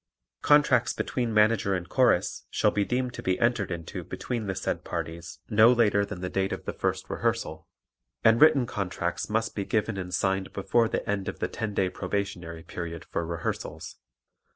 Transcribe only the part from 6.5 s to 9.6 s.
of the first rehearsal, and written contracts must